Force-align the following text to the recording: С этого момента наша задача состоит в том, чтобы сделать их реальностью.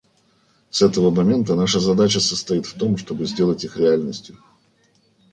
С 0.71 0.81
этого 0.81 1.11
момента 1.11 1.53
наша 1.53 1.79
задача 1.79 2.19
состоит 2.21 2.65
в 2.65 2.73
том, 2.75 2.97
чтобы 2.97 3.27
сделать 3.27 3.63
их 3.63 3.77
реальностью. 3.77 4.35